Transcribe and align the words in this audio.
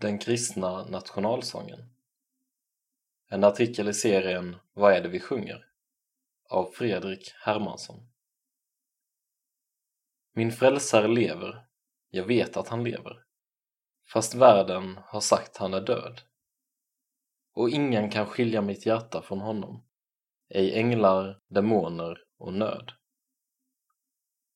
Den 0.00 0.18
kristna 0.18 0.84
nationalsången 0.84 1.80
En 3.28 3.44
artikel 3.44 3.88
i 3.88 3.94
serien 3.94 4.56
Vad 4.72 4.92
är 4.92 5.00
det 5.00 5.08
vi 5.08 5.20
sjunger? 5.20 5.66
av 6.48 6.70
Fredrik 6.70 7.32
Hermansson 7.44 8.08
Min 10.32 10.52
frälsare 10.52 11.08
lever, 11.08 11.66
jag 12.10 12.24
vet 12.24 12.56
att 12.56 12.68
han 12.68 12.84
lever, 12.84 13.24
fast 14.12 14.34
världen 14.34 14.98
har 15.04 15.20
sagt 15.20 15.56
han 15.56 15.74
är 15.74 15.80
död. 15.80 16.20
Och 17.52 17.70
ingen 17.70 18.10
kan 18.10 18.26
skilja 18.26 18.62
mitt 18.62 18.86
hjärta 18.86 19.22
från 19.22 19.40
honom, 19.40 19.84
ej 20.48 20.78
änglar, 20.78 21.40
demoner 21.48 22.24
och 22.38 22.52
nöd. 22.52 22.92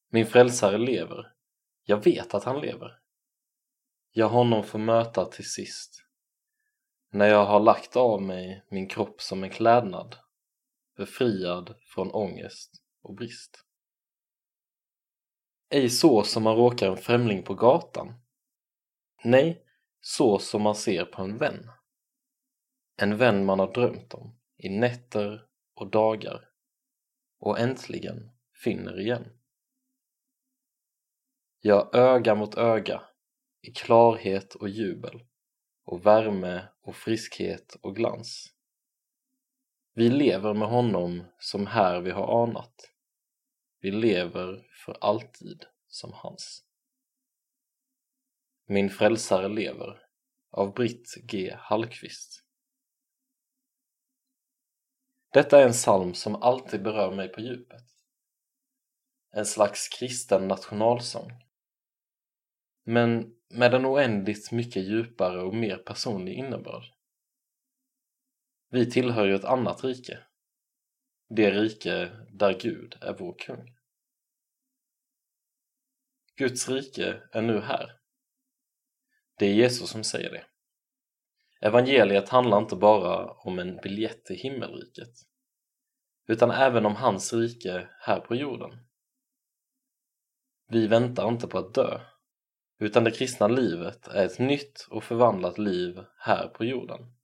Min 0.09 0.27
frälsare 0.27 0.79
lever, 0.79 1.33
jag 1.85 2.05
vet 2.05 2.35
att 2.35 2.45
han 2.45 2.61
lever. 2.61 3.04
Jag 4.17 4.29
honom 4.29 4.65
får 4.65 4.79
möta 4.79 5.25
till 5.25 5.51
sist, 5.51 6.05
när 7.11 7.29
jag 7.29 7.45
har 7.45 7.61
lagt 7.61 7.97
av 7.97 8.23
mig 8.23 8.65
min 8.71 8.89
kropp 8.89 9.23
som 9.23 9.45
en 9.45 9.51
klädnad, 9.51 10.17
befriad 10.97 11.75
från 11.95 12.11
ångest 12.11 12.83
och 13.03 13.15
brist. 13.15 13.65
Ej 15.71 15.91
så 15.91 16.23
som 16.23 16.43
man 16.43 16.57
råkar 16.57 16.91
en 16.91 16.97
främling 16.97 17.43
på 17.43 17.55
gatan. 17.55 18.15
Nej, 19.25 19.65
så 20.01 20.39
som 20.39 20.63
man 20.63 20.75
ser 20.75 21.05
på 21.05 21.23
en 21.23 21.39
vän. 21.39 21.71
En 22.97 23.17
vän 23.17 23.45
man 23.45 23.59
har 23.59 23.73
drömt 23.73 24.15
om 24.15 24.39
i 24.57 24.69
nätter 24.69 25.47
och 25.75 25.91
dagar 25.91 26.49
och 27.39 27.59
äntligen 27.59 28.31
finner 28.65 29.01
igen. 29.01 29.25
Ja, 31.61 31.91
öga 31.93 32.35
mot 32.35 32.55
öga, 32.55 33.03
i 33.65 33.73
klarhet 33.73 34.55
och 34.55 34.69
jubel 34.69 35.25
och 35.85 36.07
värme 36.07 36.69
och 36.83 36.97
friskhet 36.97 37.77
och 37.83 37.97
glans. 37.97 38.55
Vi 39.95 40.11
lever 40.11 40.55
med 40.55 40.69
honom 40.69 41.25
som 41.39 41.67
här 41.67 42.01
vi 42.01 42.11
har 42.11 42.43
anat. 42.43 42.91
Vi 43.81 43.91
lever 43.91 44.67
för 44.85 44.97
alltid 45.01 45.65
som 45.87 46.13
hans. 46.13 46.65
Min 48.67 48.91
frälsare 48.91 49.49
lever 49.49 50.01
av 50.51 50.75
Britt 50.75 51.15
G 51.23 51.57
Hallqvist. 51.59 52.45
Detta 55.33 55.61
är 55.61 55.67
en 55.67 55.73
psalm 55.73 56.15
som 56.15 56.37
alltid 56.37 56.83
berör 56.83 57.15
mig 57.15 57.29
på 57.29 57.41
djupet. 57.41 57.85
En 59.31 59.47
slags 59.47 59.89
kristen 59.89 60.49
nationalsång. 60.49 61.31
Men 62.85 63.35
med 63.55 63.75
en 63.75 63.87
oändligt 63.87 64.53
mycket 64.53 64.85
djupare 64.85 65.43
och 65.43 65.55
mer 65.55 65.77
personlig 65.77 66.35
innebörd. 66.35 66.85
Vi 68.71 68.91
tillhör 68.91 69.27
ju 69.27 69.35
ett 69.35 69.45
annat 69.45 69.85
rike. 69.85 70.19
Det 71.29 71.51
rike 71.51 72.11
där 72.33 72.61
Gud 72.61 72.97
är 73.01 73.17
vår 73.19 73.39
kung. 73.39 73.77
Guds 76.37 76.69
rike 76.69 77.23
är 77.33 77.43
nu 77.43 77.61
här. 77.61 77.99
Det 79.39 79.47
är 79.47 79.55
Jesus 79.55 79.91
som 79.91 80.05
säger 80.05 80.31
det. 80.31 80.47
Evangeliet 81.67 82.29
handlar 82.29 82.59
inte 82.59 82.77
bara 82.77 83.31
om 83.31 83.59
en 83.59 83.77
biljett 83.77 84.25
till 84.25 84.37
himmelriket, 84.37 85.13
utan 86.27 86.51
även 86.51 86.87
om 86.87 86.97
hans 86.97 87.33
rike 87.33 87.89
här 88.01 88.21
på 88.21 88.35
jorden. 88.35 88.87
Vi 90.69 90.87
väntar 90.87 91.29
inte 91.29 91.47
på 91.47 91.59
att 91.59 91.75
dö, 91.75 92.01
utan 92.79 93.05
det 93.05 93.11
kristna 93.11 93.49
livet 93.49 94.09
är 94.09 94.27
ett 94.27 94.39
nytt 94.39 94.87
och 94.91 95.05
förvandlat 95.05 95.59
liv 95.59 96.05
här 96.19 96.49
på 96.49 96.65
jorden. 96.65 97.15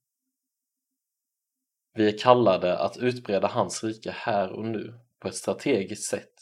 Vi 1.93 2.13
är 2.13 2.17
kallade 2.17 2.77
att 2.77 2.97
utbreda 2.97 3.47
hans 3.47 3.83
rike 3.83 4.11
här 4.11 4.51
och 4.51 4.65
nu 4.65 4.99
på 5.19 5.27
ett 5.27 5.35
strategiskt 5.35 6.09
sätt 6.09 6.33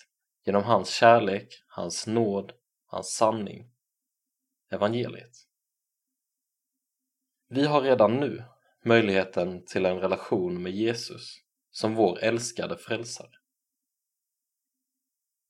genom 0.46 0.64
hans 0.64 0.90
kärlek, 0.90 1.64
hans 1.68 2.08
nåd, 2.08 2.52
hans 2.86 3.14
sanning, 3.14 3.72
evangeliet. 4.69 5.36
Vi 7.48 7.66
har 7.66 7.81
redan 7.81 8.16
nu 8.16 8.44
möjligheten 8.86 9.66
till 9.66 9.86
en 9.86 10.00
relation 10.00 10.64
med 10.64 10.72
Jesus 10.72 11.42
som 11.72 11.96
vår 11.96 12.19
älskade 12.19 12.78
frälsare. 12.78 13.31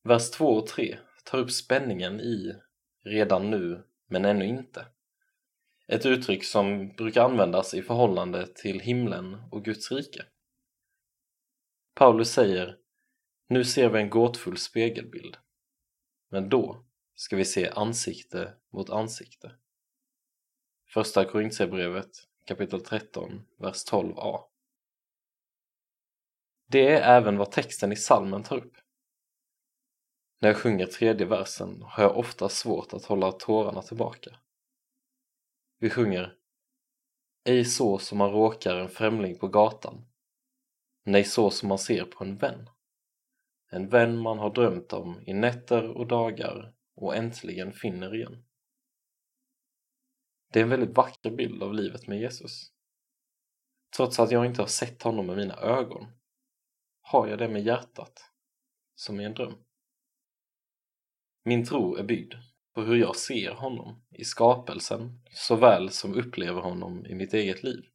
Vers 0.03 0.31
2 0.31 0.45
och 0.45 0.67
3 0.67 0.99
tar 1.23 1.37
upp 1.37 1.51
spänningen 1.51 2.19
i 2.19 2.53
redan 3.09 3.49
nu 3.49 3.83
men 4.07 4.25
ännu 4.25 4.45
inte. 4.45 4.85
Ett 5.87 6.05
uttryck 6.05 6.43
som 6.45 6.89
brukar 6.95 7.23
användas 7.23 7.73
i 7.73 7.81
förhållande 7.81 8.47
till 8.47 8.79
himlen 8.79 9.37
och 9.51 9.65
Guds 9.65 9.91
rike. 9.91 10.25
Paulus 11.95 12.31
säger 12.31 12.77
Nu 13.47 13.65
ser 13.65 13.89
vi 13.89 13.99
en 13.99 14.09
gåtfull 14.09 14.57
spegelbild, 14.57 15.37
men 16.29 16.49
då 16.49 16.85
ska 17.15 17.35
vi 17.35 17.45
se 17.45 17.69
ansikte 17.69 18.53
mot 18.73 18.89
ansikte. 18.89 19.51
Första 20.93 21.25
Korintierbrevet 21.25 22.09
kapitel 22.45 22.81
13, 22.81 23.45
vers 23.57 23.85
12a. 23.91 24.39
Det 26.67 26.87
är 26.87 27.17
även 27.17 27.37
vad 27.37 27.51
texten 27.51 27.91
i 27.91 27.95
salmen 27.95 28.43
tar 28.43 28.57
upp. 28.57 28.77
När 30.41 30.49
jag 30.49 30.57
sjunger 30.57 30.85
tredje 30.85 31.25
versen 31.25 31.81
har 31.81 32.03
jag 32.03 32.17
ofta 32.17 32.49
svårt 32.49 32.93
att 32.93 33.05
hålla 33.05 33.31
tårarna 33.31 33.81
tillbaka. 33.81 34.35
Vi 35.79 35.89
sjunger 35.89 36.35
Ej 37.43 37.65
så 37.65 37.97
som 37.97 38.17
man 38.17 38.31
råkar 38.31 38.75
en 38.75 38.89
främling 38.89 39.39
på 39.39 39.47
gatan, 39.47 40.05
nej 41.05 41.23
så 41.23 41.49
som 41.49 41.69
man 41.69 41.79
ser 41.79 42.05
på 42.05 42.23
en 42.23 42.37
vän. 42.37 42.69
En 43.71 43.89
vän 43.89 44.17
man 44.17 44.39
har 44.39 44.53
drömt 44.53 44.93
om 44.93 45.21
i 45.25 45.33
nätter 45.33 45.89
och 45.89 46.07
dagar 46.07 46.73
och 46.95 47.15
äntligen 47.15 47.73
finner 47.73 48.15
igen. 48.15 48.43
Det 50.53 50.59
är 50.59 50.63
en 50.63 50.69
väldigt 50.69 50.97
vacker 50.97 51.31
bild 51.31 51.63
av 51.63 51.73
livet 51.73 52.07
med 52.07 52.19
Jesus. 52.19 52.71
Trots 53.95 54.19
att 54.19 54.31
jag 54.31 54.45
inte 54.45 54.61
har 54.61 54.67
sett 54.67 55.03
honom 55.03 55.25
med 55.25 55.37
mina 55.37 55.55
ögon 55.55 56.07
har 57.01 57.27
jag 57.27 57.39
det 57.39 57.49
med 57.49 57.63
hjärtat, 57.63 58.31
som 58.95 59.19
i 59.19 59.23
en 59.23 59.33
dröm. 59.33 59.63
Min 61.49 61.65
tro 61.65 61.95
är 61.95 62.03
byggd 62.03 62.33
på 62.73 62.81
hur 62.81 62.95
jag 62.95 63.15
ser 63.15 63.51
honom 63.51 64.01
i 64.09 64.23
skapelsen 64.23 65.21
såväl 65.31 65.89
som 65.89 66.13
upplever 66.13 66.61
honom 66.61 67.05
i 67.05 67.15
mitt 67.15 67.33
eget 67.33 67.63
liv. 67.63 67.85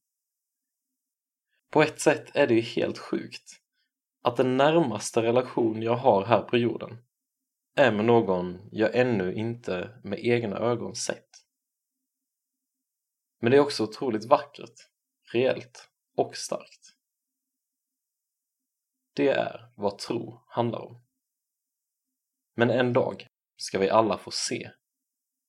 På 1.71 1.83
ett 1.83 2.01
sätt 2.01 2.31
är 2.37 2.47
det 2.47 2.55
ju 2.55 2.61
helt 2.61 2.99
sjukt 2.99 3.61
att 4.23 4.37
den 4.37 4.57
närmaste 4.57 5.23
relation 5.23 5.83
jag 5.83 5.97
har 5.97 6.25
här 6.25 6.43
på 6.43 6.57
jorden 6.57 6.99
är 7.77 7.93
med 7.93 8.05
någon 8.05 8.69
jag 8.73 8.97
ännu 8.97 9.35
inte 9.35 10.01
med 10.05 10.19
egna 10.19 10.57
ögon 10.57 10.95
sett. 10.95 11.31
Men 13.41 13.51
det 13.51 13.57
är 13.57 13.61
också 13.63 13.85
otroligt 13.85 14.25
vackert, 14.25 14.89
reellt 15.33 15.91
och 16.17 16.37
starkt. 16.37 16.95
Det 19.13 19.29
är 19.29 19.73
vad 19.77 19.99
tro 19.99 20.43
handlar 20.47 20.81
om. 20.81 21.01
Men 22.57 22.71
en 22.71 22.93
dag 22.93 23.27
ska 23.65 23.79
vi 23.79 23.91
alla 23.91 24.19
få 24.19 24.31
se, 24.31 24.71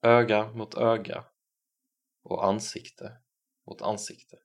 öga 0.01 0.51
mot 0.51 0.75
öga 0.75 1.25
och 2.23 2.47
ansikte 2.47 3.17
mot 3.67 3.81
ansikte. 3.81 4.37